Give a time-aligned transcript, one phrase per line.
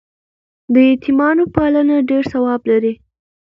[0.73, 2.93] د یتیمانو پالنه ډېر ثواب لري.